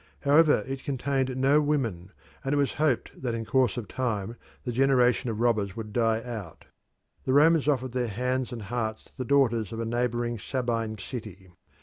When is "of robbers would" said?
5.29-5.93